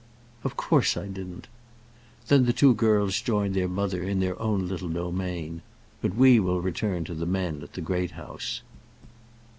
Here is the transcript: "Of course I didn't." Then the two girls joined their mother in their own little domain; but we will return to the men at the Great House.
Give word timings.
"Of 0.43 0.57
course 0.57 0.97
I 0.97 1.05
didn't." 1.05 1.45
Then 2.27 2.45
the 2.47 2.53
two 2.53 2.73
girls 2.73 3.21
joined 3.21 3.53
their 3.53 3.67
mother 3.67 4.01
in 4.01 4.19
their 4.19 4.41
own 4.41 4.67
little 4.67 4.89
domain; 4.89 5.61
but 6.01 6.15
we 6.15 6.39
will 6.39 6.59
return 6.59 7.03
to 7.03 7.13
the 7.13 7.27
men 7.27 7.61
at 7.61 7.73
the 7.73 7.81
Great 7.81 8.13
House. 8.17 8.63